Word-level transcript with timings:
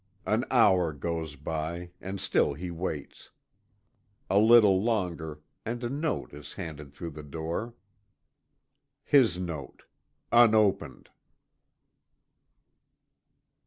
An 0.25 0.45
hour 0.49 0.93
goes 0.93 1.35
by, 1.35 1.91
and 2.01 2.19
still 2.19 2.55
he 2.55 2.71
waits 2.71 3.29
a 4.31 4.39
little 4.39 4.81
longer, 4.81 5.41
and 5.63 5.83
a 5.83 5.89
note 5.91 6.33
is 6.33 6.53
handed 6.53 6.91
through 6.91 7.11
the 7.11 7.21
door. 7.21 7.75
His 9.05 9.37
note 9.37 9.83
unopened. 10.31 11.11